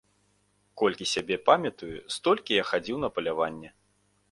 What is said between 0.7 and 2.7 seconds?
Колькі сябе памятаю, столькі я